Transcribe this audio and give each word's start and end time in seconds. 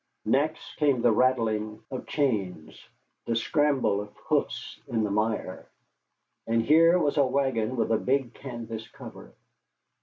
Next 0.25 0.77
came 0.77 1.03
the 1.03 1.11
rattling 1.11 1.83
of 1.91 2.07
chains, 2.07 2.89
the 3.27 3.35
scramble 3.35 4.01
of 4.01 4.09
hoofs 4.17 4.81
in 4.87 5.03
the 5.03 5.11
mire, 5.11 5.67
and 6.47 6.63
here 6.63 6.97
was 6.97 7.17
a 7.17 7.23
wagon 7.23 7.75
with 7.75 7.91
a 7.91 7.99
big 7.99 8.33
canvas 8.33 8.87
cover. 8.87 9.35